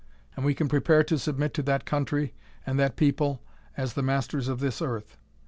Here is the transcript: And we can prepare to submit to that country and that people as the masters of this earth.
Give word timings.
And 0.35 0.43
we 0.43 0.55
can 0.55 0.67
prepare 0.67 1.03
to 1.03 1.19
submit 1.19 1.53
to 1.53 1.61
that 1.61 1.85
country 1.85 2.33
and 2.65 2.79
that 2.79 2.95
people 2.95 3.39
as 3.77 3.93
the 3.93 4.01
masters 4.01 4.47
of 4.47 4.59
this 4.59 4.81
earth. 4.81 5.15